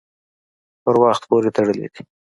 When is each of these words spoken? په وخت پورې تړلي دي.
په 0.83 0.89
وخت 1.03 1.23
پورې 1.29 1.49
تړلي 1.55 1.87
دي. 1.93 2.01